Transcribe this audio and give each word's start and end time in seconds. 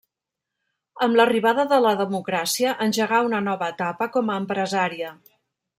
Amb 1.07 1.19
l'arribada 1.19 1.65
de 1.73 1.79
la 1.87 1.91
democràcia, 2.01 2.73
engegà 2.87 3.23
una 3.29 3.45
nova 3.51 3.73
etapa 3.77 4.13
com 4.17 4.33
a 4.37 4.41
empresària. 4.45 5.19